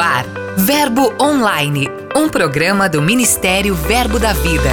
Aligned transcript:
Ar, 0.00 0.24
Verbo 0.56 1.12
Online, 1.20 1.86
um 2.16 2.26
programa 2.26 2.88
do 2.88 3.02
Ministério 3.02 3.74
Verbo 3.74 4.18
da 4.18 4.32
Vida. 4.32 4.70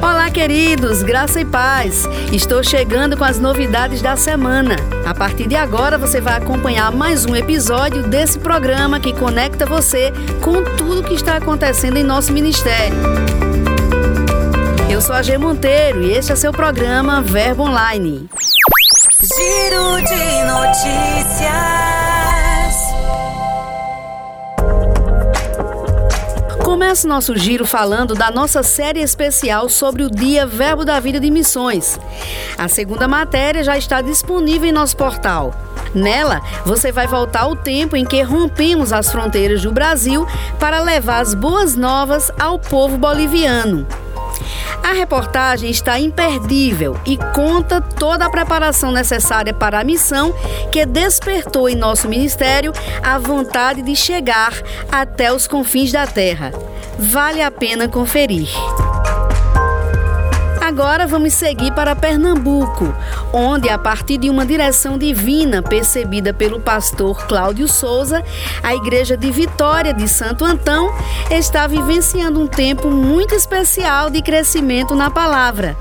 Olá, 0.00 0.30
queridos, 0.30 1.02
graça 1.02 1.42
e 1.42 1.44
paz. 1.44 2.08
Estou 2.32 2.64
chegando 2.64 3.14
com 3.14 3.24
as 3.24 3.38
novidades 3.38 4.00
da 4.00 4.16
semana. 4.16 4.76
A 5.04 5.12
partir 5.12 5.48
de 5.48 5.54
agora, 5.54 5.98
você 5.98 6.18
vai 6.18 6.38
acompanhar 6.38 6.90
mais 6.90 7.26
um 7.26 7.36
episódio 7.36 8.04
desse 8.04 8.38
programa 8.38 8.98
que 8.98 9.12
conecta 9.12 9.66
você 9.66 10.10
com 10.42 10.64
tudo 10.78 11.04
que 11.04 11.14
está 11.14 11.36
acontecendo 11.36 11.98
em 11.98 12.02
nosso 12.02 12.32
ministério. 12.32 12.96
Eu 14.88 15.02
sou 15.02 15.14
a 15.14 15.20
G 15.20 15.36
Monteiro 15.36 16.02
e 16.02 16.12
este 16.12 16.32
é 16.32 16.36
seu 16.36 16.52
programa 16.52 17.20
Verbo 17.20 17.64
Online. 17.64 18.30
Giro 19.22 19.96
de 20.00 20.44
notícias. 20.44 21.19
Começa 26.80 27.06
nosso 27.06 27.36
giro 27.36 27.66
falando 27.66 28.14
da 28.14 28.30
nossa 28.30 28.62
série 28.62 29.00
especial 29.00 29.68
sobre 29.68 30.02
o 30.02 30.10
Dia 30.10 30.46
Verbo 30.46 30.82
da 30.82 30.98
Vida 30.98 31.20
de 31.20 31.30
Missões. 31.30 32.00
A 32.56 32.68
segunda 32.68 33.06
matéria 33.06 33.62
já 33.62 33.76
está 33.76 34.00
disponível 34.00 34.66
em 34.66 34.72
nosso 34.72 34.96
portal. 34.96 35.54
Nela, 35.94 36.40
você 36.64 36.90
vai 36.90 37.06
voltar 37.06 37.42
ao 37.42 37.54
tempo 37.54 37.96
em 37.96 38.04
que 38.06 38.22
rompemos 38.22 38.94
as 38.94 39.12
fronteiras 39.12 39.60
do 39.60 39.70
Brasil 39.70 40.26
para 40.58 40.80
levar 40.80 41.20
as 41.20 41.34
boas 41.34 41.76
novas 41.76 42.32
ao 42.40 42.58
povo 42.58 42.96
boliviano. 42.96 43.86
A 44.82 44.92
reportagem 44.92 45.70
está 45.70 45.98
imperdível 45.98 46.96
e 47.06 47.16
conta 47.34 47.80
toda 47.80 48.26
a 48.26 48.30
preparação 48.30 48.92
necessária 48.92 49.52
para 49.54 49.80
a 49.80 49.84
missão 49.84 50.34
que 50.70 50.84
despertou 50.84 51.68
em 51.68 51.74
nosso 51.74 52.08
ministério 52.08 52.72
a 53.02 53.18
vontade 53.18 53.82
de 53.82 53.94
chegar 53.94 54.52
até 54.90 55.32
os 55.32 55.46
confins 55.46 55.92
da 55.92 56.06
terra. 56.06 56.52
Vale 56.98 57.42
a 57.42 57.50
pena 57.50 57.88
conferir. 57.88 58.48
Agora 60.70 61.04
vamos 61.04 61.34
seguir 61.34 61.72
para 61.72 61.96
Pernambuco, 61.96 62.94
onde, 63.32 63.68
a 63.68 63.76
partir 63.76 64.18
de 64.18 64.30
uma 64.30 64.46
direção 64.46 64.96
divina 64.96 65.60
percebida 65.60 66.32
pelo 66.32 66.60
pastor 66.60 67.26
Cláudio 67.26 67.66
Souza, 67.66 68.22
a 68.62 68.72
Igreja 68.72 69.16
de 69.16 69.32
Vitória 69.32 69.92
de 69.92 70.08
Santo 70.08 70.44
Antão 70.44 70.94
está 71.28 71.66
vivenciando 71.66 72.40
um 72.40 72.46
tempo 72.46 72.88
muito 72.88 73.34
especial 73.34 74.10
de 74.10 74.22
crescimento 74.22 74.94
na 74.94 75.10
palavra. 75.10 75.76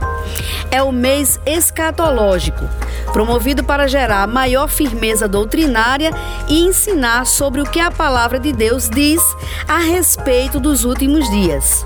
É 0.72 0.82
o 0.82 0.92
mês 0.92 1.40
escatológico, 1.46 2.68
promovido 3.14 3.64
para 3.64 3.88
gerar 3.88 4.28
maior 4.28 4.68
firmeza 4.68 5.28
doutrinária 5.28 6.10
e 6.48 6.66
ensinar 6.66 7.28
sobre 7.28 7.62
o 7.62 7.70
que 7.70 7.80
a 7.80 7.92
palavra 7.92 8.40
de 8.40 8.52
Deus 8.52 8.90
diz 8.90 9.22
a 9.68 9.78
respeito 9.78 10.60
dos 10.60 10.84
últimos 10.84 11.30
dias. 11.30 11.86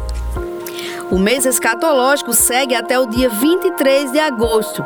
O 1.14 1.20
mês 1.20 1.46
escatológico 1.46 2.34
segue 2.34 2.74
até 2.74 3.00
o 3.00 3.06
dia 3.06 3.30
23 3.30 4.12
de 4.12 4.18
agosto. 4.18 4.84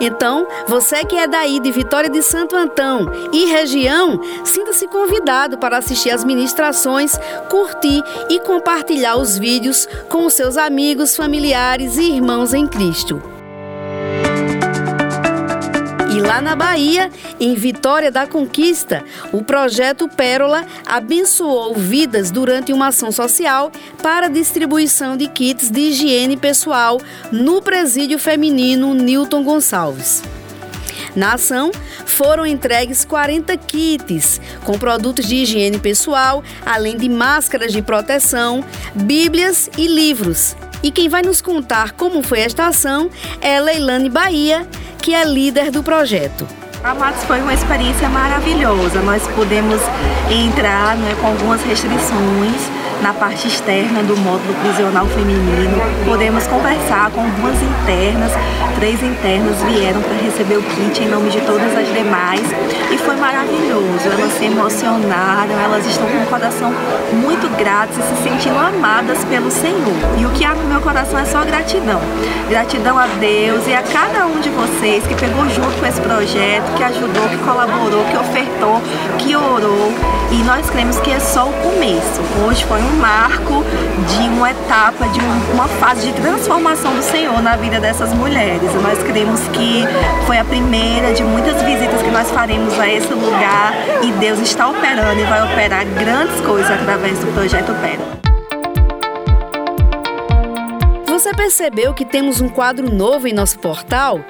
Então, 0.00 0.44
você 0.66 1.04
que 1.04 1.16
é 1.16 1.28
daí 1.28 1.60
de 1.60 1.70
Vitória 1.70 2.10
de 2.10 2.20
Santo 2.22 2.56
Antão 2.56 3.06
e 3.32 3.44
região, 3.44 4.20
sinta-se 4.42 4.88
convidado 4.88 5.58
para 5.58 5.78
assistir 5.78 6.10
às 6.10 6.24
ministrações, 6.24 7.16
curtir 7.48 8.02
e 8.28 8.40
compartilhar 8.40 9.14
os 9.14 9.38
vídeos 9.38 9.86
com 10.08 10.26
os 10.26 10.34
seus 10.34 10.56
amigos, 10.56 11.14
familiares 11.14 11.96
e 11.98 12.02
irmãos 12.02 12.52
em 12.52 12.66
Cristo. 12.66 13.39
Lá 16.20 16.42
na 16.42 16.54
Bahia, 16.54 17.10
em 17.40 17.54
Vitória 17.54 18.10
da 18.10 18.26
Conquista, 18.26 19.02
o 19.32 19.42
projeto 19.42 20.06
Pérola 20.06 20.66
abençoou 20.84 21.74
vidas 21.74 22.30
durante 22.30 22.74
uma 22.74 22.88
ação 22.88 23.10
social 23.10 23.72
para 24.02 24.28
distribuição 24.28 25.16
de 25.16 25.26
kits 25.28 25.70
de 25.70 25.80
higiene 25.80 26.36
pessoal 26.36 27.00
no 27.32 27.62
presídio 27.62 28.18
feminino 28.18 28.92
Newton 28.92 29.42
Gonçalves. 29.42 30.22
Na 31.16 31.34
ação, 31.34 31.72
foram 32.04 32.44
entregues 32.44 33.02
40 33.02 33.56
kits 33.56 34.40
com 34.62 34.78
produtos 34.78 35.26
de 35.26 35.36
higiene 35.36 35.78
pessoal, 35.78 36.44
além 36.66 36.98
de 36.98 37.08
máscaras 37.08 37.72
de 37.72 37.80
proteção, 37.80 38.62
bíblias 38.94 39.70
e 39.78 39.88
livros. 39.88 40.54
E 40.82 40.90
quem 40.90 41.08
vai 41.08 41.22
nos 41.22 41.42
contar 41.42 41.92
como 41.92 42.22
foi 42.22 42.40
esta 42.40 42.66
ação 42.66 43.10
é 43.40 43.60
Leilane 43.60 44.08
Bahia, 44.08 44.66
que 45.00 45.14
é 45.14 45.24
líder 45.24 45.70
do 45.70 45.82
projeto. 45.82 46.46
Amados, 46.82 47.22
foi 47.24 47.40
uma 47.40 47.52
experiência 47.52 48.08
maravilhosa. 48.08 49.00
Nós 49.00 49.26
pudemos 49.28 49.80
entrar 50.30 50.96
né, 50.96 51.14
com 51.20 51.26
algumas 51.26 51.62
restrições 51.62 52.79
na 53.02 53.14
parte 53.14 53.48
externa 53.48 54.02
do 54.02 54.16
módulo 54.16 54.54
prisional 54.62 55.06
feminino. 55.06 55.80
Podemos 56.04 56.46
conversar 56.46 57.10
com 57.10 57.20
algumas 57.20 57.56
internas, 57.62 58.32
três 58.76 59.02
internas 59.02 59.56
vieram 59.62 60.02
para 60.02 60.16
receber 60.16 60.56
o 60.56 60.62
kit 60.62 61.02
em 61.02 61.08
nome 61.08 61.30
de 61.30 61.40
todas 61.40 61.76
as 61.76 61.86
demais 61.92 62.42
e 62.90 62.98
foi 62.98 63.16
maravilhoso. 63.16 64.06
Elas 64.06 64.32
se 64.32 64.44
emocionaram, 64.44 65.58
elas 65.58 65.86
estão 65.86 66.06
com 66.06 66.18
o 66.18 66.26
coração 66.26 66.72
muito 67.12 67.48
gratas 67.56 67.96
e 67.96 68.02
se 68.02 68.22
sentindo 68.22 68.58
amadas 68.58 69.24
pelo 69.24 69.50
Senhor. 69.50 69.96
E 70.18 70.26
o 70.26 70.30
que 70.30 70.44
há 70.44 70.54
no 70.54 70.64
meu 70.64 70.80
coração 70.80 71.18
é 71.18 71.24
só 71.24 71.44
gratidão. 71.44 72.00
Gratidão 72.48 72.98
a 72.98 73.06
Deus 73.06 73.66
e 73.66 73.74
a 73.74 73.82
cada 73.82 74.26
um 74.26 74.40
de 74.40 74.50
vocês 74.50 75.06
que 75.06 75.14
pegou 75.14 75.48
junto 75.48 75.78
com 75.78 75.86
esse 75.86 76.00
projeto, 76.00 76.74
que 76.76 76.82
ajudou, 76.82 77.28
que 77.28 77.38
colaborou, 77.38 78.04
que 78.04 78.16
ofertou, 78.16 78.82
que 79.18 79.36
orou. 79.36 79.92
E 80.32 80.42
nós 80.44 80.68
cremos 80.70 80.98
que 81.00 81.10
é 81.10 81.18
só 81.18 81.48
o 81.48 81.52
começo. 81.52 82.20
Hoje 82.46 82.64
foi 82.64 82.80
um 82.80 82.89
um 82.90 82.98
marco 82.98 83.64
de 84.08 84.28
uma 84.28 84.50
etapa, 84.50 85.06
de 85.08 85.20
uma 85.52 85.68
fase 85.68 86.06
de 86.06 86.12
transformação 86.20 86.94
do 86.94 87.02
Senhor 87.02 87.40
na 87.42 87.56
vida 87.56 87.80
dessas 87.80 88.12
mulheres. 88.12 88.72
Nós 88.82 89.02
cremos 89.02 89.40
que 89.48 89.84
foi 90.26 90.38
a 90.38 90.44
primeira 90.44 91.12
de 91.14 91.22
muitas 91.22 91.62
visitas 91.62 92.02
que 92.02 92.10
nós 92.10 92.30
faremos 92.30 92.78
a 92.78 92.88
esse 92.88 93.12
lugar 93.12 93.72
e 94.02 94.12
Deus 94.12 94.38
está 94.40 94.68
operando 94.68 95.20
e 95.20 95.24
vai 95.24 95.52
operar 95.52 95.84
grandes 95.86 96.40
coisas 96.40 96.70
através 96.70 97.18
do 97.18 97.26
projeto 97.32 97.72
Pérola. 97.80 98.20
Você 101.06 101.34
percebeu 101.34 101.92
que 101.92 102.04
temos 102.04 102.40
um 102.40 102.48
quadro 102.48 102.90
novo 102.90 103.28
em 103.28 103.32
nosso 103.32 103.58
portal? 103.58 104.20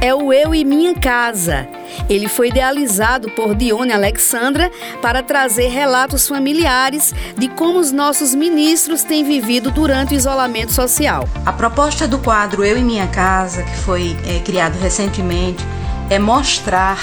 É 0.00 0.14
o 0.14 0.32
Eu 0.32 0.54
e 0.54 0.64
Minha 0.64 0.94
Casa. 0.94 1.68
Ele 2.08 2.28
foi 2.28 2.48
idealizado 2.48 3.30
por 3.30 3.54
Dione 3.54 3.92
Alexandra 3.92 4.70
para 5.00 5.22
trazer 5.22 5.68
relatos 5.68 6.26
familiares 6.26 7.14
de 7.36 7.48
como 7.48 7.78
os 7.78 7.92
nossos 7.92 8.34
ministros 8.34 9.02
têm 9.02 9.24
vivido 9.24 9.70
durante 9.70 10.14
o 10.14 10.16
isolamento 10.16 10.72
social. 10.72 11.28
A 11.44 11.52
proposta 11.52 12.06
do 12.06 12.18
quadro 12.18 12.64
Eu 12.64 12.78
e 12.78 12.82
Minha 12.82 13.06
Casa, 13.08 13.62
que 13.62 13.76
foi 13.78 14.16
é, 14.26 14.40
criado 14.40 14.78
recentemente, 14.78 15.64
é 16.10 16.18
mostrar 16.18 16.98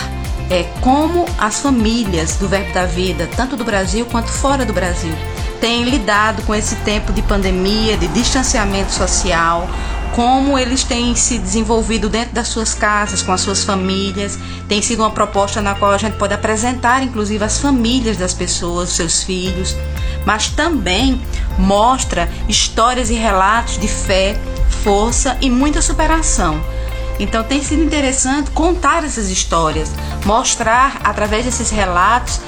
é, 0.50 0.64
como 0.82 1.26
as 1.38 1.60
famílias 1.60 2.36
do 2.38 2.48
Verbo 2.48 2.74
da 2.74 2.86
Vida, 2.86 3.30
tanto 3.36 3.56
do 3.56 3.64
Brasil 3.64 4.06
quanto 4.06 4.30
fora 4.30 4.66
do 4.66 4.74
Brasil, 4.74 5.14
têm 5.62 5.84
lidado 5.84 6.42
com 6.44 6.56
esse 6.56 6.76
tempo 6.78 7.12
de 7.14 7.22
pandemia, 7.22 7.98
de 7.98 8.08
distanciamento 8.08 8.92
social, 8.92 9.70
como 10.16 10.58
eles 10.58 10.84
têm 10.84 11.16
se 11.16 11.38
desenvolvido 11.38 12.10
dentro 12.10 12.34
das 12.34 12.48
suas 12.48 12.74
casas, 12.74 13.22
com 13.22 13.32
as 13.32 13.42
suas 13.42 13.64
famílias. 13.64 14.38
Tem 14.68 14.82
sido 14.82 15.02
uma 15.02 15.12
proposta 15.12 15.62
na 15.62 15.76
qual 15.76 15.92
a 15.92 15.98
gente 15.98 16.18
pode 16.18 16.34
apresentar, 16.34 17.04
inclusive, 17.04 17.44
as 17.44 17.60
famílias 17.60 18.18
das 18.18 18.34
pessoas, 18.34 18.90
seus 18.90 19.24
filhos, 19.24 19.76
mas 20.26 20.50
também 20.50 21.22
mostra 21.58 22.30
histórias 22.48 23.10
e 23.10 23.14
relatos 23.14 23.78
de 23.78 23.88
fé, 23.88 24.40
força 24.84 25.38
e 25.42 25.50
muita 25.50 25.82
superação. 25.82 26.60
Então 27.20 27.44
tem 27.44 27.62
sido 27.62 27.84
interessante 27.84 28.50
contar 28.52 29.04
essas 29.04 29.30
histórias, 29.30 29.92
mostrar 30.26 31.02
através 31.04 31.44
desses 31.44 31.70
relatos 31.70 32.40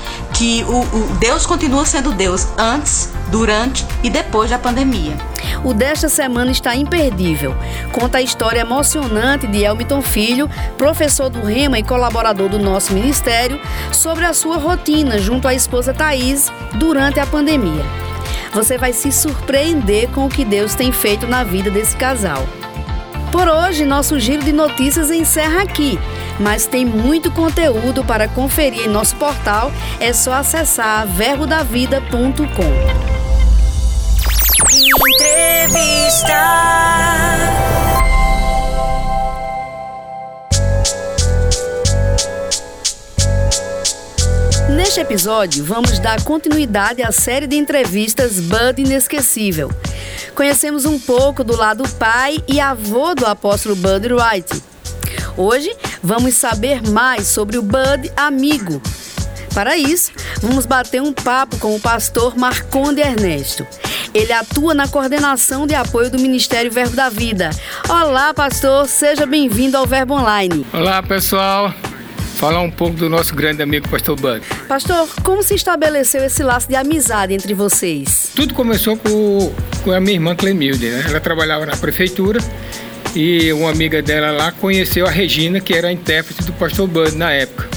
que 0.42 0.64
o, 0.64 0.80
o 0.80 1.18
Deus 1.20 1.46
continua 1.46 1.86
sendo 1.86 2.12
Deus 2.14 2.48
antes, 2.58 3.12
durante 3.30 3.86
e 4.02 4.10
depois 4.10 4.50
da 4.50 4.58
pandemia. 4.58 5.16
O 5.64 5.72
desta 5.72 6.10
semana 6.10 6.50
está 6.50 6.76
imperdível. 6.76 7.56
Conta 7.92 8.18
a 8.18 8.24
história 8.24 8.62
emocionante 8.62 9.46
de 9.46 9.64
Elmiton 9.64 10.02
Filho, 10.02 10.50
professor 10.80 11.30
do 11.30 11.46
Rema 11.46 11.78
e 11.78 11.84
colaborador 11.84 12.50
do 12.50 12.58
nosso 12.58 12.92
ministério, 12.92 13.62
sobre 13.92 14.26
a 14.26 14.34
sua 14.34 14.58
rotina 14.58 15.20
junto 15.20 15.48
à 15.48 15.54
esposa 15.54 15.94
Thaís 15.94 16.52
durante 16.74 17.20
a 17.20 17.28
pandemia. 17.28 17.86
Você 18.52 18.80
vai 18.80 18.94
se 18.94 19.12
surpreender 19.12 20.10
com 20.10 20.26
o 20.26 20.30
que 20.30 20.44
Deus 20.44 20.74
tem 20.74 20.92
feito 20.92 21.28
na 21.28 21.44
vida 21.44 21.70
desse 21.70 21.96
casal. 21.96 22.44
Por 23.32 23.48
hoje, 23.48 23.86
nosso 23.86 24.20
giro 24.20 24.44
de 24.44 24.52
notícias 24.52 25.12
encerra 25.12 25.62
aqui, 25.62 26.00
mas 26.42 26.66
tem 26.66 26.84
muito 26.84 27.32
conteúdo 27.32 28.04
para 28.04 28.28
conferir 28.28 28.86
em 28.86 28.90
nosso 28.90 29.16
portal. 29.16 29.72
É 30.00 30.12
só 30.12 30.34
acessar 30.34 31.08
verbodavida.com. 31.08 33.12
Entrevista. 35.16 36.42
Neste 44.70 45.00
episódio, 45.00 45.64
vamos 45.64 46.00
dar 46.00 46.24
continuidade 46.24 47.04
à 47.04 47.12
série 47.12 47.46
de 47.46 47.56
entrevistas 47.56 48.40
Bud 48.40 48.82
Inesquecível. 48.82 49.70
Conhecemos 50.34 50.86
um 50.86 50.98
pouco 50.98 51.44
do 51.44 51.56
lado 51.56 51.88
pai 52.00 52.38
e 52.48 52.60
avô 52.60 53.14
do 53.14 53.26
apóstolo 53.26 53.76
Bud 53.76 54.14
Wright. 54.14 54.64
Hoje, 55.38 55.76
vamos 56.04 56.36
saber 56.36 56.82
mais 56.90 57.28
sobre 57.28 57.58
o 57.58 57.62
Bud 57.62 58.12
amigo. 58.16 58.82
Para 59.54 59.78
isso, 59.78 60.12
vamos 60.42 60.66
bater 60.66 61.02
um 61.02 61.12
papo 61.12 61.58
com 61.58 61.76
o 61.76 61.80
pastor 61.80 62.38
Marconde 62.38 63.02
Ernesto. 63.02 63.68
Ele 64.14 64.32
atua 64.32 64.74
na 64.74 64.88
coordenação 64.88 65.68
de 65.68 65.76
apoio 65.76 66.10
do 66.10 66.20
Ministério 66.20 66.72
Verbo 66.72 66.96
da 66.96 67.10
Vida. 67.10 67.50
Olá, 67.90 68.34
pastor, 68.34 68.88
seja 68.88 69.26
bem-vindo 69.26 69.78
ao 69.78 69.86
Verbo 69.86 70.14
Online. 70.14 70.66
Olá, 70.74 71.04
pessoal 71.04 71.74
falar 72.42 72.62
um 72.62 72.72
pouco 72.72 72.96
do 72.96 73.08
nosso 73.08 73.36
grande 73.36 73.62
amigo 73.62 73.88
Pastor 73.88 74.20
Bud. 74.20 74.42
Pastor, 74.68 75.08
como 75.22 75.44
se 75.44 75.54
estabeleceu 75.54 76.24
esse 76.26 76.42
laço 76.42 76.68
de 76.68 76.76
amizade 76.76 77.36
entre 77.36 77.54
vocês? 77.54 78.32
Tudo 78.36 78.56
começou 78.56 78.98
com, 78.98 79.54
com 79.84 79.92
a 79.92 80.00
minha 80.00 80.14
irmã 80.14 80.36
Clemilde, 80.36 80.90
né? 80.90 81.04
Ela 81.08 81.20
trabalhava 81.20 81.68
na 81.68 81.78
prefeitura 81.78 82.40
e 83.16 83.52
uma 83.52 83.70
amiga 83.70 84.02
dela 84.02 84.32
lá 84.32 84.52
conheceu 84.52 85.06
a 85.06 85.10
Regina, 85.10 85.60
que 85.60 85.74
era 85.74 85.90
a 85.90 85.92
intérprete 85.92 86.44
do 86.44 86.54
Pastor 86.54 86.88
Bud 86.88 87.16
na 87.16 87.32
época. 87.32 87.68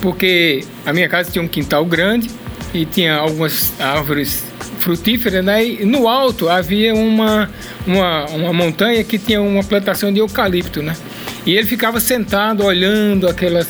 Porque 0.00 0.64
a 0.86 0.92
minha 0.92 1.08
casa 1.08 1.30
tinha 1.30 1.42
um 1.42 1.48
quintal 1.48 1.84
grande 1.84 2.30
e 2.72 2.86
tinha 2.86 3.16
algumas 3.16 3.72
árvores 3.78 4.44
frutíferas, 4.80 5.44
né? 5.44 5.64
E 5.64 5.84
no 5.84 6.08
alto 6.08 6.48
havia 6.48 6.94
uma, 6.94 7.50
uma, 7.86 8.26
uma 8.26 8.52
montanha 8.52 9.02
que 9.04 9.18
tinha 9.18 9.42
uma 9.42 9.62
plantação 9.62 10.12
de 10.12 10.20
eucalipto, 10.20 10.82
né? 10.82 10.96
E 11.44 11.56
ele 11.56 11.66
ficava 11.66 12.00
sentado 12.00 12.64
olhando 12.64 13.28
aquelas 13.28 13.66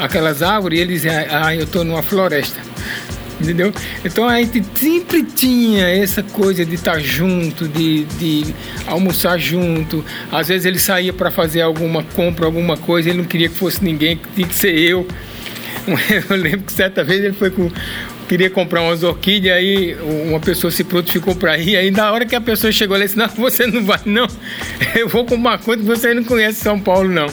aquelas 0.00 0.42
árvores 0.42 0.78
e 0.78 0.82
ele 0.82 0.92
dizia, 0.94 1.26
ah, 1.30 1.54
eu 1.54 1.64
estou 1.64 1.84
numa 1.84 2.02
floresta. 2.02 2.60
Entendeu? 3.40 3.72
Então 4.04 4.28
a 4.28 4.36
gente 4.36 4.62
sempre 4.74 5.22
tinha 5.22 5.88
essa 5.88 6.22
coisa 6.22 6.64
de 6.64 6.74
estar 6.74 6.92
tá 6.92 6.98
junto, 6.98 7.66
de, 7.66 8.04
de 8.04 8.54
almoçar 8.86 9.38
junto. 9.38 10.04
Às 10.30 10.48
vezes 10.48 10.66
ele 10.66 10.78
saía 10.78 11.12
para 11.12 11.30
fazer 11.30 11.62
alguma 11.62 12.02
compra, 12.02 12.44
alguma 12.44 12.76
coisa, 12.76 13.08
ele 13.08 13.18
não 13.18 13.24
queria 13.24 13.48
que 13.48 13.54
fosse 13.54 13.82
ninguém, 13.82 14.20
tinha 14.34 14.46
que 14.46 14.54
ser 14.54 14.78
eu. 14.78 15.06
Eu 16.28 16.36
lembro 16.36 16.66
que 16.66 16.72
certa 16.72 17.02
vez 17.02 17.24
ele 17.24 17.32
foi 17.32 17.50
com 17.50 17.70
queria 18.28 18.48
comprar 18.48 18.82
umas 18.82 19.02
orquídeas, 19.02 19.56
aí 19.56 19.96
uma 20.28 20.38
pessoa 20.38 20.70
se 20.70 20.84
prontificou 20.84 21.34
para 21.34 21.58
ir, 21.58 21.76
aí 21.76 21.90
na 21.90 22.12
hora 22.12 22.24
que 22.24 22.36
a 22.36 22.40
pessoa 22.40 22.70
chegou, 22.70 22.96
ele 22.96 23.06
disse, 23.06 23.18
não, 23.18 23.26
você 23.26 23.66
não 23.66 23.82
vai 23.82 23.98
não, 24.06 24.28
eu 24.94 25.08
vou 25.08 25.24
com 25.24 25.34
uma 25.34 25.58
conta 25.58 25.78
que 25.78 25.84
você 25.84 26.14
não 26.14 26.22
conhece 26.22 26.60
São 26.60 26.78
Paulo 26.78 27.08
não. 27.08 27.26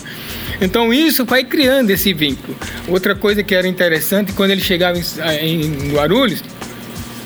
Então 0.60 0.94
isso 0.94 1.24
vai 1.26 1.44
criando 1.44 1.92
esse 1.92 2.14
vínculo. 2.14 2.58
Outra 2.88 3.16
coisa 3.16 3.44
que 3.44 3.54
era 3.54 3.68
interessante, 3.68 4.34
quando 4.34 4.52
ele 4.52 4.62
chegava 4.62 4.98
em, 4.98 5.62
em 5.62 5.92
Guarulhos, 5.92 6.44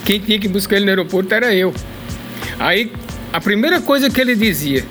quem 0.04 0.20
tinha 0.20 0.38
que 0.38 0.48
buscar 0.48 0.76
ele 0.76 0.84
no 0.84 0.90
aeroporto 0.90 1.32
era 1.32 1.54
eu. 1.54 1.72
Aí 2.58 2.92
a 3.32 3.40
primeira 3.40 3.80
coisa 3.80 4.10
que 4.10 4.20
ele 4.20 4.36
dizia, 4.36 4.84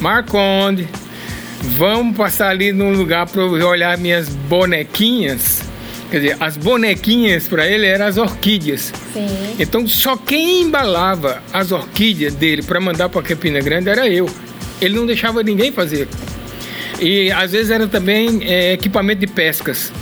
Marconde, 0.00 0.88
vamos 1.62 2.16
passar 2.16 2.48
ali 2.48 2.72
num 2.72 2.92
lugar 2.92 3.26
para 3.26 3.42
eu 3.42 3.68
olhar 3.68 3.96
minhas 3.98 4.28
bonequinhas. 4.28 5.62
Quer 6.10 6.20
dizer, 6.20 6.36
as 6.40 6.56
bonequinhas 6.56 7.48
para 7.48 7.66
ele 7.66 7.86
eram 7.86 8.06
as 8.06 8.16
orquídeas. 8.16 8.92
Sim. 9.12 9.56
Então 9.58 9.86
só 9.86 10.16
quem 10.16 10.62
embalava 10.62 11.42
as 11.52 11.72
orquídeas 11.72 12.34
dele 12.34 12.62
para 12.62 12.80
mandar 12.80 13.08
para 13.08 13.22
Campina 13.22 13.60
Grande 13.60 13.88
era 13.88 14.08
eu. 14.08 14.28
Ele 14.80 14.94
não 14.94 15.06
deixava 15.06 15.42
ninguém 15.42 15.72
fazer. 15.72 16.08
E 17.00 17.30
às 17.32 17.52
vezes 17.52 17.70
era 17.70 17.86
também 17.86 18.40
é, 18.42 18.72
equipamento 18.72 19.20
de 19.20 19.26
pescas. 19.26 19.92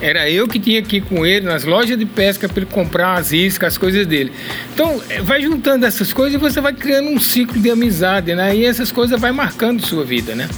Era 0.00 0.30
eu 0.30 0.48
que 0.48 0.58
tinha 0.58 0.80
que 0.80 0.96
ir 0.96 1.02
com 1.02 1.26
ele 1.26 1.44
nas 1.44 1.64
lojas 1.64 1.98
de 1.98 2.06
pesca 2.06 2.48
para 2.48 2.62
ele 2.62 2.70
comprar 2.70 3.18
as 3.18 3.32
iscas, 3.32 3.74
as 3.74 3.78
coisas 3.78 4.06
dele. 4.06 4.32
Então, 4.72 5.00
é, 5.10 5.20
vai 5.20 5.42
juntando 5.42 5.84
essas 5.84 6.12
coisas 6.12 6.34
e 6.34 6.38
você 6.38 6.60
vai 6.60 6.72
criando 6.72 7.10
um 7.10 7.20
ciclo 7.20 7.60
de 7.60 7.70
amizade, 7.70 8.34
né? 8.34 8.56
E 8.56 8.64
essas 8.64 8.90
coisas 8.90 9.20
vai 9.20 9.30
marcando 9.30 9.84
sua 9.84 10.04
vida, 10.04 10.34
né? 10.34 10.48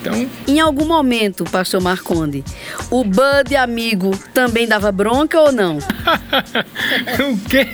Então... 0.00 0.26
Em 0.46 0.60
algum 0.60 0.86
momento, 0.86 1.44
pastor 1.44 1.82
Marconde, 1.82 2.42
o 2.90 3.04
Bud 3.04 3.54
amigo 3.56 4.16
também 4.32 4.66
dava 4.66 4.90
bronca 4.90 5.38
ou 5.40 5.52
não? 5.52 5.76
o 7.20 7.38
quê? 7.48 7.66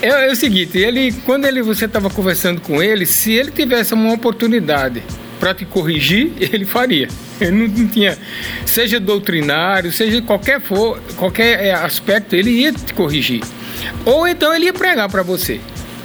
É, 0.00 0.28
é, 0.28 0.32
o 0.32 0.36
seguinte, 0.36 0.78
ele, 0.78 1.12
quando 1.26 1.44
ele, 1.44 1.60
você 1.60 1.84
estava 1.84 2.08
conversando 2.08 2.60
com 2.60 2.82
ele, 2.82 3.04
se 3.04 3.32
ele 3.32 3.50
tivesse 3.50 3.92
uma 3.92 4.14
oportunidade 4.14 5.02
para 5.40 5.54
te 5.54 5.64
corrigir, 5.64 6.30
ele 6.38 6.66
faria. 6.66 7.08
Ele 7.40 7.50
não, 7.50 7.66
não, 7.66 7.88
tinha, 7.88 8.16
seja 8.66 9.00
doutrinário, 9.00 9.90
seja 9.90 10.20
qualquer 10.20 10.60
for, 10.60 11.00
qualquer 11.16 11.64
é, 11.64 11.72
aspecto, 11.72 12.36
ele 12.36 12.50
ia 12.50 12.72
te 12.72 12.92
corrigir. 12.92 13.42
Ou 14.04 14.28
então 14.28 14.54
ele 14.54 14.66
ia 14.66 14.72
pregar 14.74 15.08
para 15.08 15.22
você. 15.22 15.58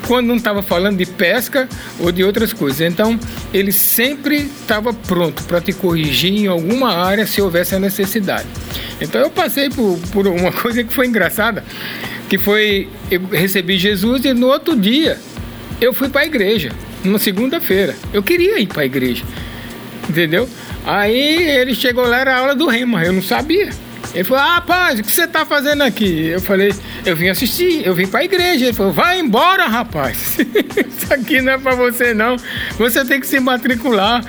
Quando 0.07 0.27
não 0.27 0.35
estava 0.35 0.61
falando 0.61 0.97
de 0.97 1.05
pesca 1.05 1.67
ou 1.99 2.11
de 2.11 2.23
outras 2.23 2.53
coisas. 2.53 2.79
Então, 2.81 3.19
ele 3.51 3.71
sempre 3.71 4.35
estava 4.35 4.93
pronto 4.93 5.43
para 5.45 5.59
te 5.59 5.73
corrigir 5.73 6.31
em 6.31 6.47
alguma 6.47 6.93
área 6.93 7.25
se 7.25 7.41
houvesse 7.41 7.73
a 7.73 7.79
necessidade. 7.79 8.47
Então, 9.01 9.19
eu 9.19 9.31
passei 9.31 9.67
por, 9.69 9.99
por 10.13 10.27
uma 10.27 10.51
coisa 10.53 10.83
que 10.83 10.93
foi 10.93 11.07
engraçada, 11.07 11.65
que 12.29 12.37
foi 12.37 12.87
eu 13.09 13.25
recebi 13.25 13.79
Jesus 13.79 14.23
e 14.25 14.33
no 14.33 14.47
outro 14.47 14.75
dia 14.79 15.17
eu 15.81 15.91
fui 15.91 16.07
para 16.07 16.21
a 16.21 16.25
igreja 16.25 16.71
numa 17.05 17.19
segunda-feira. 17.19 17.95
Eu 18.13 18.21
queria 18.21 18.59
ir 18.59 18.67
para 18.67 18.81
a 18.81 18.85
igreja, 18.85 19.23
entendeu? 20.09 20.49
Aí 20.85 21.49
ele 21.49 21.73
chegou 21.73 22.05
lá, 22.05 22.19
era 22.19 22.35
a 22.35 22.39
aula 22.39 22.55
do 22.55 22.67
Rema, 22.67 23.03
eu 23.03 23.13
não 23.13 23.21
sabia. 23.21 23.69
Ele 24.13 24.23
falou, 24.23 24.43
ah, 24.43 24.55
rapaz, 24.55 24.99
o 24.99 25.03
que 25.03 25.11
você 25.11 25.25
está 25.25 25.45
fazendo 25.45 25.81
aqui? 25.81 26.27
Eu 26.27 26.39
falei, 26.39 26.73
eu 27.05 27.15
vim 27.15 27.27
assistir, 27.27 27.85
eu 27.85 27.93
vim 27.93 28.07
para 28.07 28.21
a 28.21 28.23
igreja. 28.23 28.65
Ele 28.65 28.73
falou, 28.73 28.93
vai 28.93 29.19
embora, 29.19 29.67
rapaz. 29.67 30.37
Isso 30.39 31.13
aqui 31.13 31.41
não 31.41 31.53
é 31.53 31.57
para 31.57 31.75
você, 31.75 32.13
não. 32.13 32.37
Você 32.77 33.03
tem 33.03 33.19
que 33.19 33.27
se 33.27 33.39
matricular. 33.39 34.23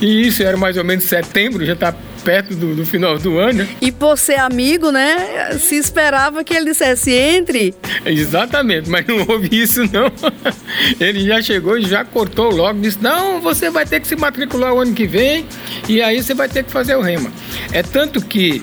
E 0.00 0.26
isso 0.26 0.42
era 0.42 0.56
mais 0.56 0.76
ou 0.76 0.84
menos 0.84 1.04
setembro, 1.04 1.64
já 1.64 1.72
está 1.72 1.94
perto 2.24 2.54
do, 2.54 2.74
do, 2.74 2.86
final 2.86 3.18
do 3.18 3.38
ano. 3.38 3.68
E 3.80 3.92
por 3.92 4.16
ser 4.16 4.38
amigo, 4.38 4.90
né? 4.90 5.58
Se 5.58 5.76
esperava 5.76 6.42
que 6.42 6.54
ele 6.54 6.66
dissesse 6.66 7.12
entre. 7.12 7.74
Exatamente, 8.04 8.88
mas 8.88 9.06
não 9.06 9.24
houve 9.28 9.48
isso 9.52 9.82
não. 9.92 10.10
Ele 10.98 11.26
já 11.26 11.42
chegou 11.42 11.76
e 11.76 11.82
já 11.82 12.04
cortou 12.04 12.50
logo, 12.50 12.80
disse: 12.80 12.98
não, 13.00 13.40
você 13.40 13.70
vai 13.70 13.84
ter 13.86 14.00
que 14.00 14.08
se 14.08 14.16
matricular 14.16 14.72
o 14.72 14.80
ano 14.80 14.94
que 14.94 15.06
vem 15.06 15.46
e 15.88 16.00
aí 16.00 16.22
você 16.22 16.34
vai 16.34 16.48
ter 16.48 16.64
que 16.64 16.70
fazer 16.70 16.96
o 16.96 17.00
rema. 17.00 17.30
É 17.72 17.82
tanto 17.82 18.24
que 18.24 18.62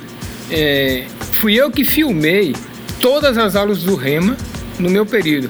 é, 0.49 1.05
fui 1.39 1.53
eu 1.53 1.69
que 1.69 1.83
filmei 1.83 2.55
todas 2.99 3.37
as 3.37 3.55
aulas 3.55 3.83
do 3.83 3.95
rema 3.95 4.35
no 4.79 4.89
meu 4.89 5.05
período. 5.05 5.49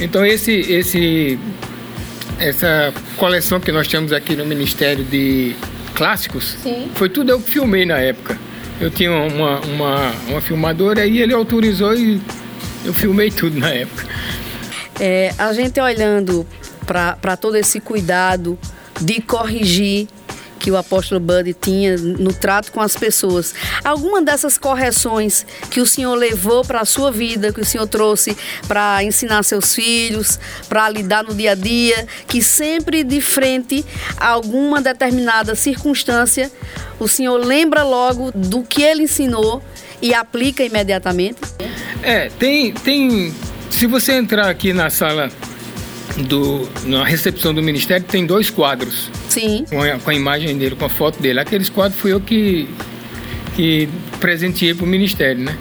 Então 0.00 0.24
esse, 0.24 0.52
esse, 0.52 1.38
essa 2.38 2.92
coleção 3.16 3.60
que 3.60 3.72
nós 3.72 3.86
temos 3.88 4.12
aqui 4.12 4.34
no 4.34 4.44
Ministério 4.44 5.04
de 5.04 5.54
Clássicos, 5.96 6.56
Sim. 6.62 6.90
foi 6.94 7.08
tudo 7.08 7.32
eu 7.32 7.40
que 7.40 7.50
filmei 7.50 7.86
na 7.86 7.96
época. 7.98 8.38
Eu 8.78 8.90
tinha 8.90 9.10
uma, 9.10 9.60
uma, 9.60 10.12
uma 10.28 10.40
filmadora 10.42 11.06
e 11.06 11.22
ele 11.22 11.32
autorizou 11.32 11.94
e 11.94 12.20
eu 12.84 12.92
filmei 12.92 13.30
tudo 13.30 13.58
na 13.58 13.70
época. 13.70 14.06
É, 15.00 15.32
a 15.38 15.52
gente 15.54 15.80
olhando 15.80 16.46
para 16.86 17.36
todo 17.36 17.56
esse 17.56 17.80
cuidado 17.80 18.58
de 19.00 19.22
corrigir 19.22 20.06
que 20.58 20.70
o 20.70 20.76
apóstolo 20.76 21.20
Buddy 21.20 21.54
tinha 21.54 21.96
no 21.96 22.32
trato 22.32 22.72
com 22.72 22.80
as 22.80 22.96
pessoas. 22.96 23.54
Alguma 23.84 24.22
dessas 24.22 24.58
correções 24.58 25.46
que 25.70 25.80
o 25.80 25.86
senhor 25.86 26.14
levou 26.14 26.64
para 26.64 26.80
a 26.80 26.84
sua 26.84 27.10
vida, 27.10 27.52
que 27.52 27.60
o 27.60 27.64
senhor 27.64 27.86
trouxe 27.86 28.36
para 28.66 29.02
ensinar 29.02 29.42
seus 29.42 29.74
filhos, 29.74 30.38
para 30.68 30.88
lidar 30.88 31.24
no 31.24 31.34
dia 31.34 31.52
a 31.52 31.54
dia, 31.54 32.06
que 32.26 32.42
sempre 32.42 33.04
de 33.04 33.20
frente 33.20 33.84
a 34.16 34.28
alguma 34.28 34.80
determinada 34.80 35.54
circunstância, 35.54 36.50
o 36.98 37.06
senhor 37.06 37.36
lembra 37.44 37.82
logo 37.82 38.32
do 38.32 38.62
que 38.62 38.82
ele 38.82 39.04
ensinou 39.04 39.62
e 40.00 40.14
aplica 40.14 40.64
imediatamente? 40.64 41.38
É, 42.02 42.28
tem, 42.38 42.72
tem. 42.72 43.34
Se 43.70 43.86
você 43.86 44.12
entrar 44.12 44.48
aqui 44.48 44.72
na 44.72 44.90
sala 44.90 45.30
do, 46.28 46.68
na 46.84 47.04
recepção 47.04 47.52
do 47.52 47.62
ministério, 47.62 48.06
tem 48.06 48.26
dois 48.26 48.50
quadros 48.50 49.10
Sim. 49.40 49.64
com 49.68 49.80
a, 49.82 49.98
com 49.98 50.10
a 50.10 50.14
imagem 50.14 50.56
dele, 50.56 50.74
com 50.76 50.84
a 50.84 50.88
foto 50.88 51.20
dele. 51.20 51.40
Aqueles 51.40 51.68
quadros 51.68 52.00
fui 52.00 52.12
eu 52.12 52.20
que, 52.20 52.68
que 53.54 53.88
presenteei 54.20 54.74
para 54.74 54.84
o 54.84 54.88
ministério, 54.88 55.42
né? 55.42 55.56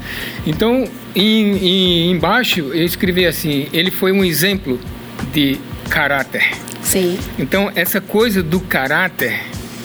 Então, 0.45 0.85
em, 1.15 1.57
em- 1.57 2.11
embaixo, 2.11 2.59
eu 2.59 2.85
escrevi 2.85 3.25
assim: 3.25 3.67
ele 3.73 3.91
foi 3.91 4.11
um 4.11 4.23
exemplo 4.23 4.79
de 5.33 5.57
caráter. 5.89 6.51
Sim. 6.81 7.17
Então, 7.39 7.71
essa 7.75 7.99
coisa 7.99 8.41
do 8.43 8.59
caráter 8.59 9.39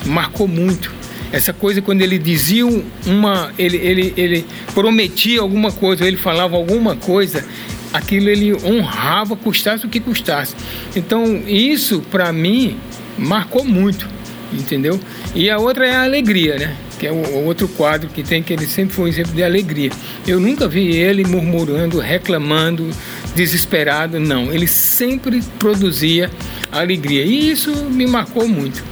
marcou 0.05 0.47
muito. 0.47 0.91
Essa 1.31 1.53
coisa 1.53 1.81
quando 1.81 2.01
ele 2.01 2.17
dizia 2.19 2.65
uma. 3.05 3.51
Ele, 3.57 3.77
ele, 3.77 4.13
ele 4.17 4.45
prometia 4.73 5.39
alguma 5.41 5.71
coisa, 5.71 6.05
ele 6.05 6.17
falava 6.17 6.55
alguma 6.57 6.95
coisa, 6.97 7.45
aquilo 7.93 8.29
ele 8.29 8.53
honrava, 8.65 9.35
custasse 9.37 9.85
o 9.85 9.89
que 9.89 9.99
custasse. 9.99 10.53
Então, 10.95 11.41
isso 11.47 12.01
para 12.11 12.31
mim 12.33 12.77
marcou 13.17 13.63
muito, 13.63 14.07
entendeu? 14.53 14.99
E 15.33 15.49
a 15.49 15.57
outra 15.57 15.87
é 15.87 15.95
a 15.95 16.03
alegria, 16.03 16.57
né? 16.57 16.75
Que 16.99 17.07
é 17.07 17.11
o, 17.11 17.45
outro 17.45 17.67
quadro 17.67 18.09
que 18.09 18.23
tem, 18.23 18.43
que 18.43 18.53
ele 18.53 18.67
sempre 18.67 18.95
foi 18.95 19.05
um 19.05 19.07
exemplo 19.07 19.33
de 19.33 19.43
alegria. 19.43 19.91
Eu 20.27 20.39
nunca 20.39 20.67
vi 20.67 20.95
ele 20.95 21.25
murmurando, 21.25 21.99
reclamando, 21.99 22.89
desesperado, 23.35 24.19
não. 24.19 24.51
Ele 24.51 24.67
sempre 24.67 25.41
produzia 25.57 26.29
alegria. 26.71 27.23
E 27.23 27.49
isso 27.49 27.71
me 27.85 28.05
marcou 28.05 28.47
muito. 28.47 28.83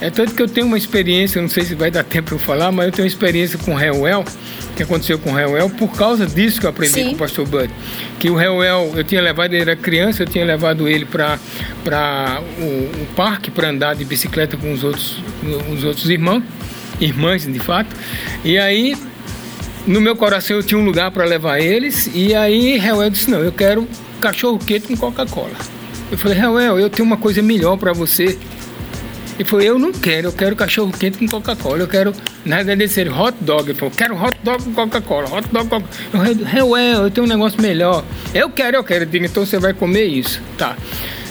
É 0.00 0.10
tanto 0.10 0.34
que 0.34 0.42
eu 0.42 0.48
tenho 0.48 0.66
uma 0.66 0.76
experiência, 0.76 1.40
não 1.40 1.48
sei 1.48 1.64
se 1.64 1.74
vai 1.74 1.90
dar 1.90 2.02
tempo 2.02 2.28
para 2.28 2.34
eu 2.34 2.38
falar, 2.38 2.72
mas 2.72 2.86
eu 2.86 2.92
tenho 2.92 3.04
uma 3.04 3.08
experiência 3.08 3.58
com 3.58 3.72
o 3.72 3.76
Reuel, 3.76 4.24
que 4.74 4.82
aconteceu 4.82 5.18
com 5.18 5.30
o 5.30 5.34
Reuel, 5.34 5.70
por 5.70 5.88
causa 5.96 6.26
disso 6.26 6.60
que 6.60 6.66
eu 6.66 6.70
aprendi 6.70 6.94
Sim. 6.94 7.08
com 7.10 7.14
o 7.14 7.18
pastor 7.18 7.46
Bud. 7.46 7.70
Que 8.18 8.30
o 8.30 8.36
Reuel, 8.36 8.92
eu 8.96 9.04
tinha 9.04 9.20
levado, 9.20 9.52
ele 9.52 9.62
era 9.62 9.76
criança, 9.76 10.22
eu 10.22 10.26
tinha 10.26 10.44
levado 10.44 10.88
ele 10.88 11.04
para 11.04 11.38
o, 12.58 13.02
o 13.02 13.06
parque 13.14 13.50
para 13.50 13.68
andar 13.68 13.94
de 13.94 14.04
bicicleta 14.04 14.56
com 14.56 14.72
os 14.72 14.82
outros, 14.82 15.22
os 15.72 15.84
outros 15.84 16.08
irmãos, 16.10 16.42
irmãs 17.00 17.44
de 17.44 17.58
fato. 17.60 17.94
E 18.44 18.58
aí, 18.58 18.96
no 19.86 20.00
meu 20.00 20.16
coração 20.16 20.56
eu 20.56 20.62
tinha 20.62 20.78
um 20.78 20.84
lugar 20.84 21.10
para 21.10 21.24
levar 21.24 21.60
eles, 21.60 22.10
e 22.14 22.34
aí 22.34 22.76
Reuel 22.78 23.10
disse: 23.10 23.30
Não, 23.30 23.40
eu 23.40 23.52
quero 23.52 23.86
cachorro 24.20 24.58
quente 24.58 24.88
com 24.88 24.96
Coca-Cola. 24.96 25.54
Eu 26.10 26.18
falei: 26.18 26.38
Reuel, 26.38 26.78
eu 26.78 26.90
tenho 26.90 27.06
uma 27.06 27.16
coisa 27.16 27.42
melhor 27.42 27.76
para 27.76 27.92
você. 27.92 28.38
Ele 29.36 29.44
falou, 29.48 29.64
eu 29.64 29.78
não 29.78 29.92
quero, 29.92 30.28
eu 30.28 30.32
quero 30.32 30.54
cachorro 30.54 30.92
quente 30.92 31.18
com 31.18 31.26
Coca-Cola, 31.26 31.78
eu 31.78 31.88
quero, 31.88 32.12
na 32.44 32.56
verdade, 32.58 32.82
ele 32.82 32.86
disse, 32.86 33.08
hot 33.08 33.36
dog. 33.40 33.68
Ele 33.70 33.78
falou, 33.78 33.92
quero 33.96 34.14
hot 34.16 34.36
dog 34.44 34.62
com 34.62 34.72
Coca-Cola, 34.74 35.28
hot 35.28 35.48
dog 35.50 35.68
com 35.68 35.80
Coca-Cola. 35.80 36.28
Eu 36.56 36.68
"Ué, 36.68 36.94
eu 36.94 37.10
tenho 37.10 37.26
um 37.26 37.28
negócio 37.28 37.60
melhor. 37.60 38.04
Eu 38.32 38.48
quero, 38.50 38.76
eu 38.76 38.84
quero. 38.84 39.02
Eu 39.02 39.08
digo, 39.08 39.24
então 39.24 39.44
você 39.44 39.58
vai 39.58 39.72
comer 39.74 40.04
isso. 40.04 40.40
Tá. 40.56 40.76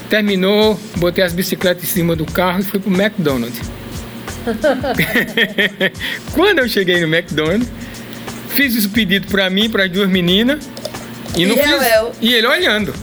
Terminou, 0.10 0.78
botei 0.98 1.24
as 1.24 1.32
bicicletas 1.34 1.84
em 1.86 1.88
cima 1.88 2.16
do 2.16 2.26
carro 2.26 2.60
e 2.60 2.64
fui 2.64 2.80
pro 2.80 2.92
McDonald's. 2.94 3.62
Quando 6.34 6.60
eu 6.60 6.68
cheguei 6.68 7.00
no 7.00 7.08
McDonald's, 7.14 7.70
fiz 8.50 8.76
esse 8.76 8.90
pedido 8.90 9.28
pra 9.28 9.50
mim, 9.50 9.70
para 9.70 9.86
as 9.86 9.92
duas 9.92 10.10
meninas, 10.10 10.70
e 11.38 11.46
não 11.46 11.56
E 11.56 11.60
fiz. 11.64 11.72
Rael? 11.80 12.12
E 12.22 12.34
ele 12.34 12.48
olhando. 12.48 12.94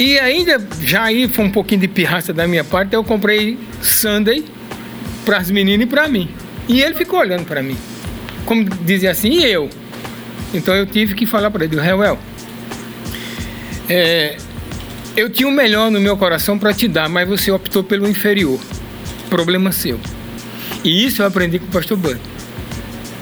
E 0.00 0.18
ainda, 0.18 0.58
já 0.82 1.02
aí 1.02 1.28
foi 1.28 1.44
um 1.44 1.50
pouquinho 1.50 1.82
de 1.82 1.88
pirraça 1.88 2.32
da 2.32 2.48
minha 2.48 2.64
parte, 2.64 2.94
eu 2.94 3.04
comprei 3.04 3.58
Sunday 3.82 4.42
para 5.26 5.36
as 5.36 5.50
meninas 5.50 5.86
e 5.86 5.86
para 5.86 6.08
mim. 6.08 6.30
E 6.66 6.80
ele 6.80 6.94
ficou 6.94 7.20
olhando 7.20 7.44
para 7.44 7.62
mim. 7.62 7.76
Como 8.46 8.64
dizia 8.64 9.10
assim, 9.10 9.40
e 9.40 9.44
eu? 9.44 9.68
Então 10.54 10.74
eu 10.74 10.86
tive 10.86 11.14
que 11.14 11.26
falar 11.26 11.50
para 11.50 11.66
ele, 11.66 11.78
Reuel, 11.78 12.18
é, 13.90 14.38
eu 15.14 15.28
tinha 15.28 15.46
o 15.46 15.52
melhor 15.52 15.90
no 15.90 16.00
meu 16.00 16.16
coração 16.16 16.58
para 16.58 16.72
te 16.72 16.88
dar, 16.88 17.06
mas 17.06 17.28
você 17.28 17.50
optou 17.50 17.84
pelo 17.84 18.08
inferior. 18.08 18.58
Problema 19.28 19.70
seu. 19.70 20.00
E 20.82 21.04
isso 21.04 21.20
eu 21.20 21.26
aprendi 21.26 21.58
com 21.58 21.66
o 21.66 21.70
pastor 21.70 21.98
Bud. 21.98 22.18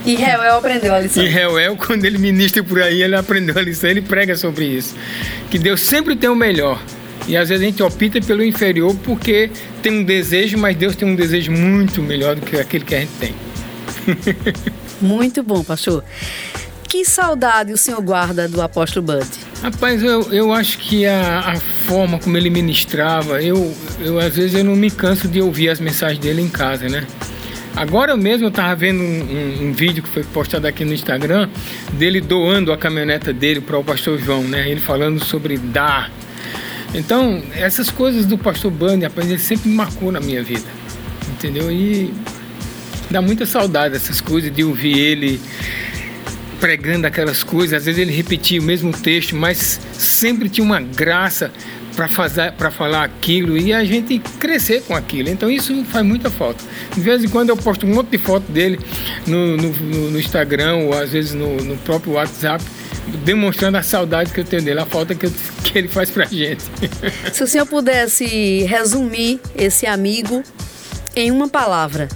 E 0.05 0.14
Reuel 0.14 0.57
aprendeu 0.57 0.95
a 0.95 1.00
lição. 1.00 1.23
E 1.23 1.28
Reuel, 1.28 1.76
quando 1.76 2.05
ele 2.05 2.19
ministra 2.19 2.62
por 2.62 2.81
aí, 2.81 3.02
ele 3.02 3.17
aprendeu 3.17 3.59
a 3.59 3.62
lição, 3.62 3.90
ele 3.90 4.02
prega 4.02 4.37
sobre 4.37 4.64
isso. 4.64 4.95
Que 5.50 5.59
Deus 5.59 5.81
sempre 5.81 6.17
tem 6.17 6.31
o 6.31 6.37
melhor. 6.37 6.81
E 7.26 7.37
às 7.37 7.49
vezes 7.49 7.62
a 7.62 7.67
gente 7.67 7.83
opta 7.83 8.21
pelo 8.23 8.43
inferior 8.43 8.95
porque 9.05 9.50
tem 9.83 9.93
um 9.93 10.05
desejo, 10.05 10.57
mas 10.57 10.76
Deus 10.76 10.97
tem 10.97 11.07
um 11.07 11.14
desejo 11.14 11.52
muito 11.52 12.00
melhor 12.00 12.35
do 12.35 12.40
que 12.40 12.57
aquele 12.57 12.85
que 12.85 12.95
a 12.95 13.00
gente 13.00 13.12
tem. 13.21 13.35
Muito 15.00 15.43
bom, 15.43 15.62
pastor. 15.62 16.02
Que 16.88 17.05
saudade 17.05 17.73
o 17.73 17.76
senhor 17.76 18.00
guarda 18.00 18.49
do 18.49 18.62
apóstolo 18.62 19.07
Bud? 19.07 19.28
Rapaz, 19.62 20.02
eu, 20.02 20.33
eu 20.33 20.52
acho 20.52 20.78
que 20.78 21.07
a, 21.07 21.40
a 21.40 21.57
forma 21.87 22.19
como 22.19 22.37
ele 22.37 22.49
ministrava, 22.49 23.43
eu, 23.43 23.75
eu 24.00 24.19
às 24.19 24.35
vezes 24.35 24.55
eu 24.55 24.64
não 24.64 24.75
me 24.75 24.90
canso 24.90 25.28
de 25.28 25.40
ouvir 25.43 25.69
as 25.69 25.78
mensagens 25.78 26.19
dele 26.19 26.40
em 26.40 26.49
casa, 26.49 26.88
né? 26.88 27.07
Agora 27.78 28.16
mesmo 28.16 28.47
eu 28.47 28.49
estava 28.49 28.75
vendo 28.75 29.00
um, 29.00 29.04
um- 29.04 29.68
um 29.68 29.73
vídeo 29.73 30.02
que 30.02 30.08
foi 30.08 30.25
postado 30.25 30.66
aqui 30.66 30.85
no 30.85 30.92
Instagram 30.92 31.49
dele 31.92 32.20
doando 32.20 32.73
a 32.73 32.76
caminhoneta 32.76 33.32
dele 33.32 33.61
para 33.61 33.78
o 33.78 33.85
pastor 33.85 34.18
João, 34.18 34.42
né? 34.42 34.68
Ele 34.68 34.80
falando 34.80 35.23
sobre 35.25 35.56
dar. 35.56 36.11
Então, 36.92 37.40
essas 37.54 37.88
coisas 37.88 38.26
do 38.26 38.37
pastor 38.37 38.73
Band, 38.73 38.99
rapaz, 39.02 39.30
ele 39.30 39.38
sempre 39.38 39.68
me 39.68 39.76
marcou 39.76 40.11
na 40.11 40.18
minha 40.20 40.42
vida, 40.42 40.64
entendeu? 41.28 41.70
E 41.70 42.12
dá 43.11 43.23
muita 43.23 43.47
saudade 43.47 43.94
dessas 43.94 44.20
coisas, 44.20 44.52
de 44.52 44.64
ouvir 44.64 44.99
ele 44.99 45.40
pregando 46.58 47.06
aquelas 47.06 47.44
coisas, 47.44 47.75
às 47.78 47.85
vezes 47.85 48.00
ele 48.00 48.11
repetia 48.12 48.61
o 48.61 48.64
mesmo 48.64 48.92
texto, 48.92 49.37
mas 49.37 49.80
sempre 49.92 50.49
tinha 50.49 50.64
uma 50.64 50.80
graça 50.80 51.52
para 51.99 52.07
fazer 52.07 52.52
para 52.52 52.71
falar 52.71 53.02
aquilo 53.02 53.59
e 53.59 53.73
a 53.73 53.83
gente 53.85 54.21
crescer 54.38 54.83
com 54.83 54.95
aquilo. 54.95 55.28
Então 55.31 55.50
isso 55.50 55.85
faz 55.87 56.07
muita 56.07 56.31
falta. 56.31 56.62
De 56.95 57.00
vez 57.00 57.25
em 57.25 57.28
quando 57.28 57.49
eu 57.49 57.57
posto 57.57 57.85
um 57.85 57.93
monte 57.93 58.11
de 58.11 58.19
foto 58.19 58.45
dele 58.52 58.78
no, 59.26 59.57
no, 59.57 59.73
no- 60.12 60.19
Instagram 60.21 60.76
ou 60.76 60.95
às 60.97 61.11
vezes 61.11 61.35
no, 61.35 61.57
no 61.57 61.76
próprio 61.78 62.12
WhatsApp, 62.12 62.62
demonstrando 63.25 63.78
a 63.78 63.83
saudade 63.83 64.33
que 64.33 64.38
eu 64.38 64.45
tenho 64.45 64.62
dele, 64.62 64.78
a 64.78 64.87
falta 64.87 65.12
que, 65.12 65.26
eu- 65.26 65.33
que 65.64 65.76
ele 65.76 65.88
faz 65.88 66.09
pra 66.09 66.25
gente. 66.25 66.62
Se 67.35 67.43
o 67.43 67.49
senhor 67.49 67.67
pudesse 67.67 68.62
resumir 68.62 69.40
esse 69.57 69.85
amigo 69.85 70.45
em 71.17 71.33
uma 71.33 71.49
palavra, 71.49 72.07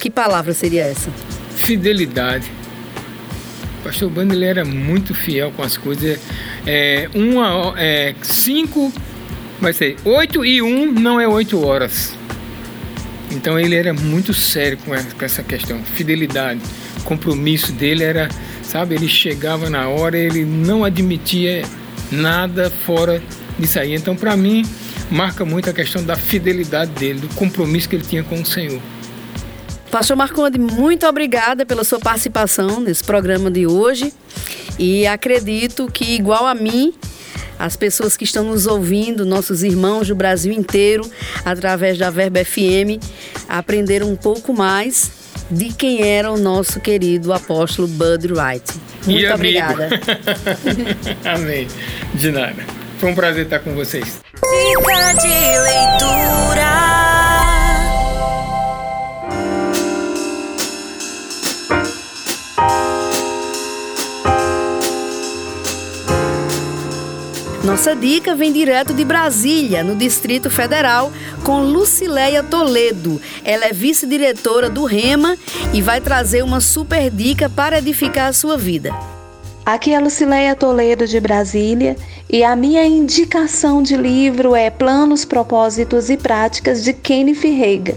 que 0.00 0.08
palavra 0.10 0.54
seria 0.54 0.84
essa? 0.84 1.10
Fidelidade. 1.56 2.50
O 3.80 3.84
pastor 3.84 4.08
Bando 4.10 4.32
ele 4.32 4.46
era 4.46 4.64
muito 4.64 5.14
fiel 5.14 5.52
com 5.54 5.62
as 5.62 5.76
coisas. 5.76 6.18
É, 6.66 7.08
uma, 7.14 7.74
é, 7.76 8.14
cinco, 8.22 8.90
vai 9.60 9.72
ser 9.72 9.96
oito 10.04 10.44
e 10.44 10.60
um 10.62 10.90
não 10.92 11.20
é 11.20 11.26
oito 11.26 11.64
horas. 11.64 12.14
Então 13.30 13.58
ele 13.58 13.74
era 13.74 13.92
muito 13.92 14.32
sério 14.32 14.78
com 14.78 14.94
essa- 14.94 15.14
com 15.14 15.24
essa 15.24 15.42
questão. 15.42 15.82
Fidelidade, 15.82 16.60
compromisso 17.04 17.72
dele 17.72 18.04
era, 18.04 18.28
sabe, 18.62 18.94
ele 18.94 19.08
chegava 19.08 19.68
na 19.68 19.88
hora, 19.88 20.16
ele 20.16 20.44
não 20.44 20.84
admitia 20.84 21.62
nada 22.10 22.70
fora 22.70 23.22
disso 23.58 23.78
aí. 23.80 23.94
Então 23.94 24.14
para 24.14 24.36
mim 24.36 24.64
marca 25.10 25.44
muito 25.44 25.68
a 25.70 25.72
questão 25.72 26.04
da 26.04 26.16
fidelidade 26.16 26.92
dele, 26.92 27.20
do 27.20 27.28
compromisso 27.34 27.88
que 27.88 27.96
ele 27.96 28.04
tinha 28.04 28.22
com 28.22 28.40
o 28.40 28.46
Senhor. 28.46 28.80
Pastor 29.90 30.16
Marconde, 30.16 30.58
muito 30.58 31.06
obrigada 31.06 31.64
pela 31.64 31.84
sua 31.84 31.98
participação 31.98 32.80
nesse 32.80 33.02
programa 33.02 33.50
de 33.50 33.66
hoje. 33.66 34.12
E 34.78 35.06
acredito 35.06 35.88
que, 35.90 36.14
igual 36.16 36.46
a 36.46 36.54
mim, 36.54 36.92
as 37.58 37.76
pessoas 37.76 38.16
que 38.16 38.24
estão 38.24 38.44
nos 38.44 38.66
ouvindo, 38.66 39.24
nossos 39.24 39.62
irmãos 39.62 40.08
do 40.08 40.14
Brasil 40.14 40.52
inteiro, 40.52 41.08
através 41.44 41.98
da 41.98 42.10
Verba 42.10 42.44
FM, 42.44 43.02
aprenderam 43.48 44.08
um 44.10 44.16
pouco 44.16 44.52
mais 44.52 45.10
de 45.50 45.72
quem 45.72 46.02
era 46.02 46.30
o 46.30 46.36
nosso 46.36 46.80
querido 46.80 47.32
apóstolo 47.32 47.86
Bud 47.88 48.32
Wright. 48.32 48.64
Muito 49.04 49.20
E 49.20 49.30
obrigada. 49.32 49.88
Amém. 51.24 51.68
De 52.14 52.30
nada. 52.30 52.64
Foi 52.98 53.10
um 53.10 53.14
prazer 53.14 53.44
estar 53.44 53.60
com 53.60 53.74
vocês. 53.74 54.20
Dica 54.34 55.12
de 55.14 55.28
leitura. 55.28 57.25
Nossa 67.66 67.96
dica 67.96 68.36
vem 68.36 68.52
direto 68.52 68.94
de 68.94 69.04
Brasília, 69.04 69.82
no 69.82 69.96
Distrito 69.96 70.48
Federal, 70.48 71.10
com 71.42 71.62
Lucileia 71.62 72.40
Toledo. 72.40 73.20
Ela 73.44 73.66
é 73.66 73.72
vice-diretora 73.72 74.70
do 74.70 74.84
REMA 74.84 75.36
e 75.74 75.82
vai 75.82 76.00
trazer 76.00 76.44
uma 76.44 76.60
super 76.60 77.10
dica 77.10 77.50
para 77.50 77.78
edificar 77.78 78.28
a 78.28 78.32
sua 78.32 78.56
vida. 78.56 78.94
Aqui 79.64 79.92
é 79.92 79.98
Lucileia 79.98 80.54
Toledo 80.54 81.08
de 81.08 81.18
Brasília 81.18 81.96
e 82.30 82.44
a 82.44 82.54
minha 82.54 82.86
indicação 82.86 83.82
de 83.82 83.96
livro 83.96 84.54
é 84.54 84.70
Planos, 84.70 85.24
Propósitos 85.24 86.08
e 86.08 86.16
Práticas 86.16 86.84
de 86.84 86.92
Kenneth 86.92 87.40
Reagan. 87.40 87.96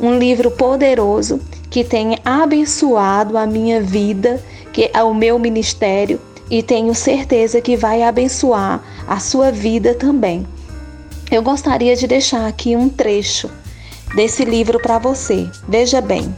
Um 0.00 0.18
livro 0.18 0.50
poderoso 0.50 1.40
que 1.70 1.84
tem 1.84 2.18
abençoado 2.24 3.38
a 3.38 3.46
minha 3.46 3.80
vida, 3.80 4.42
que 4.72 4.90
é 4.92 5.02
o 5.04 5.14
meu 5.14 5.38
ministério 5.38 6.20
e 6.50 6.62
tenho 6.62 6.94
certeza 6.94 7.60
que 7.60 7.76
vai 7.76 8.02
abençoar 8.02 8.82
a 9.06 9.18
sua 9.18 9.50
vida 9.50 9.94
também. 9.94 10.46
Eu 11.30 11.42
gostaria 11.42 11.96
de 11.96 12.06
deixar 12.06 12.46
aqui 12.46 12.76
um 12.76 12.88
trecho 12.88 13.50
desse 14.14 14.44
livro 14.44 14.80
para 14.80 14.98
você. 14.98 15.48
Veja 15.68 16.00
bem, 16.00 16.34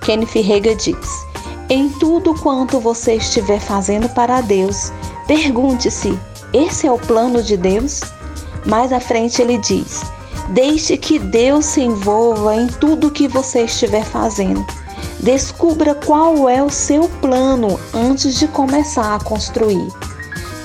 Kenneth 0.00 0.42
Reagan 0.42 0.76
diz: 0.76 1.24
Em 1.68 1.88
tudo 1.88 2.34
quanto 2.34 2.80
você 2.80 3.14
estiver 3.14 3.60
fazendo 3.60 4.08
para 4.08 4.40
Deus, 4.40 4.92
pergunte-se: 5.26 6.18
esse 6.52 6.86
é 6.86 6.92
o 6.92 6.98
plano 6.98 7.42
de 7.42 7.56
Deus? 7.56 8.02
Mais 8.66 8.92
à 8.92 9.00
frente 9.00 9.40
ele 9.40 9.56
diz: 9.56 10.02
Deixe 10.50 10.98
que 10.98 11.18
Deus 11.18 11.64
se 11.64 11.80
envolva 11.80 12.54
em 12.54 12.66
tudo 12.66 13.10
que 13.10 13.26
você 13.26 13.62
estiver 13.62 14.04
fazendo. 14.04 14.64
Descubra 15.22 15.94
qual 15.94 16.48
é 16.48 16.60
o 16.60 16.68
seu 16.68 17.08
plano 17.20 17.78
antes 17.94 18.34
de 18.40 18.48
começar 18.48 19.14
a 19.14 19.22
construir. 19.22 19.86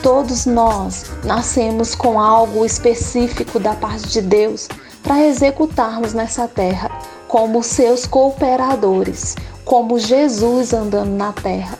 Todos 0.02 0.48
nós 0.48 1.06
nascemos 1.24 1.94
com 1.94 2.20
algo 2.20 2.66
específico 2.66 3.60
da 3.60 3.76
parte 3.76 4.08
de 4.08 4.20
Deus 4.20 4.68
para 5.04 5.24
executarmos 5.28 6.16
nessa 6.16 6.48
terra, 6.48 6.90
como 7.28 7.62
seus 7.62 8.08
cooperadores, 8.08 9.36
como 9.64 10.00
Jesus 10.00 10.74
andando 10.74 11.12
na 11.12 11.32
terra. 11.34 11.78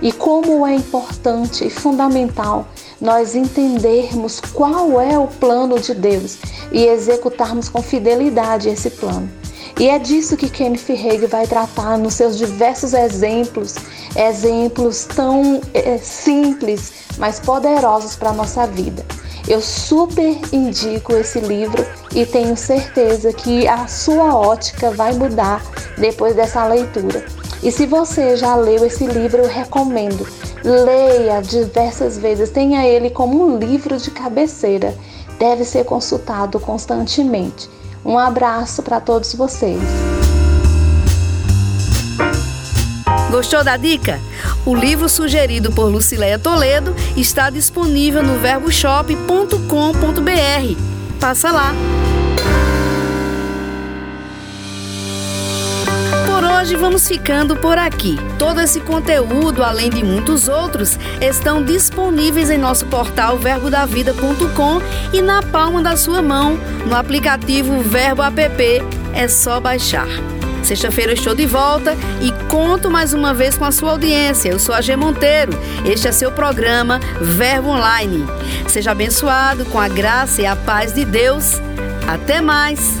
E 0.00 0.12
como 0.12 0.64
é 0.64 0.76
importante 0.76 1.66
e 1.66 1.70
fundamental 1.70 2.68
nós 3.00 3.34
entendermos 3.34 4.38
qual 4.38 5.00
é 5.00 5.18
o 5.18 5.26
plano 5.26 5.80
de 5.80 5.94
Deus 5.94 6.38
e 6.70 6.86
executarmos 6.86 7.68
com 7.68 7.82
fidelidade 7.82 8.68
esse 8.68 8.90
plano. 8.90 9.39
E 9.80 9.88
é 9.88 9.98
disso 9.98 10.36
que 10.36 10.50
Kenneth 10.50 10.90
Hagin 10.90 11.26
vai 11.26 11.46
tratar 11.46 11.96
nos 11.96 12.12
seus 12.12 12.36
diversos 12.36 12.92
exemplos, 12.92 13.76
exemplos 14.14 15.06
tão 15.06 15.62
é, 15.72 15.96
simples, 15.96 16.92
mas 17.16 17.40
poderosos 17.40 18.14
para 18.14 18.28
a 18.28 18.34
nossa 18.34 18.66
vida. 18.66 19.02
Eu 19.48 19.62
super 19.62 20.38
indico 20.52 21.14
esse 21.14 21.40
livro 21.40 21.82
e 22.14 22.26
tenho 22.26 22.54
certeza 22.58 23.32
que 23.32 23.66
a 23.66 23.86
sua 23.86 24.34
ótica 24.36 24.90
vai 24.90 25.14
mudar 25.14 25.64
depois 25.96 26.36
dessa 26.36 26.62
leitura. 26.66 27.24
E 27.62 27.72
se 27.72 27.86
você 27.86 28.36
já 28.36 28.54
leu 28.56 28.84
esse 28.84 29.06
livro, 29.06 29.40
eu 29.40 29.48
recomendo. 29.48 30.28
Leia 30.62 31.40
diversas 31.40 32.18
vezes, 32.18 32.50
tenha 32.50 32.86
ele 32.86 33.08
como 33.08 33.42
um 33.42 33.56
livro 33.56 33.96
de 33.96 34.10
cabeceira. 34.10 34.94
Deve 35.38 35.64
ser 35.64 35.86
consultado 35.86 36.60
constantemente. 36.60 37.79
Um 38.04 38.18
abraço 38.18 38.82
para 38.82 39.00
todos 39.00 39.34
vocês. 39.34 39.80
Gostou 43.30 43.62
da 43.62 43.76
dica? 43.76 44.18
O 44.66 44.74
livro 44.74 45.08
sugerido 45.08 45.70
por 45.70 45.84
Lucileia 45.84 46.38
Toledo 46.38 46.94
está 47.16 47.48
disponível 47.48 48.22
no 48.22 48.38
verboshop.com.br. 48.38 51.20
Passa 51.20 51.52
lá! 51.52 51.72
Hoje 56.60 56.76
vamos 56.76 57.08
ficando 57.08 57.56
por 57.56 57.78
aqui. 57.78 58.18
Todo 58.38 58.60
esse 58.60 58.80
conteúdo, 58.80 59.64
além 59.64 59.88
de 59.88 60.04
muitos 60.04 60.46
outros, 60.46 60.98
estão 61.20 61.64
disponíveis 61.64 62.50
em 62.50 62.58
nosso 62.58 62.84
portal 62.86 63.38
verbodavida.com 63.38 64.82
e 65.10 65.22
na 65.22 65.42
palma 65.42 65.82
da 65.82 65.96
sua 65.96 66.20
mão, 66.20 66.58
no 66.86 66.94
aplicativo 66.94 67.80
Verbo 67.80 68.22
App. 68.22 68.82
É 69.14 69.26
só 69.26 69.58
baixar. 69.58 70.06
Sexta-feira 70.62 71.14
estou 71.14 71.34
de 71.34 71.46
volta 71.46 71.96
e 72.20 72.30
conto 72.50 72.90
mais 72.90 73.14
uma 73.14 73.32
vez 73.32 73.56
com 73.56 73.64
a 73.64 73.72
sua 73.72 73.92
audiência. 73.92 74.50
Eu 74.50 74.58
sou 74.58 74.74
a 74.74 74.82
G 74.82 74.94
Monteiro. 74.96 75.52
Este 75.86 76.08
é 76.08 76.12
seu 76.12 76.30
programa 76.30 77.00
Verbo 77.22 77.70
Online. 77.70 78.26
Seja 78.68 78.90
abençoado 78.90 79.64
com 79.64 79.80
a 79.80 79.88
graça 79.88 80.42
e 80.42 80.46
a 80.46 80.54
paz 80.54 80.92
de 80.92 81.06
Deus. 81.06 81.54
Até 82.06 82.42
mais. 82.42 83.00